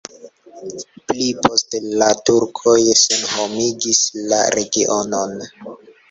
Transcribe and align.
Pli 1.09 1.25
poste 1.41 1.81
la 2.01 2.07
turkoj 2.29 2.77
senhomigis 3.01 3.99
la 4.31 4.39
regionon. 4.55 5.37